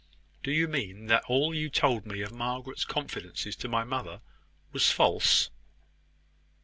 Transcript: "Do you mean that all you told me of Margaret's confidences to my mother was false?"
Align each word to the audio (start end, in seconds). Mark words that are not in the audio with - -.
"Do 0.41 0.51
you 0.51 0.67
mean 0.67 1.05
that 1.09 1.25
all 1.27 1.53
you 1.53 1.69
told 1.69 2.07
me 2.07 2.21
of 2.23 2.31
Margaret's 2.31 2.85
confidences 2.85 3.55
to 3.57 3.67
my 3.67 3.83
mother 3.83 4.19
was 4.73 4.89
false?" 4.89 5.51